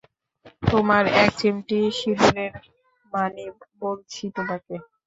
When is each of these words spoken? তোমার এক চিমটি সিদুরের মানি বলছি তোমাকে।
তোমার 0.63 1.03
এক 1.15 1.31
চিমটি 1.39 1.79
সিদুরের 1.97 2.53
মানি 3.13 3.45
বলছি 3.81 4.23
তোমাকে। 4.37 4.75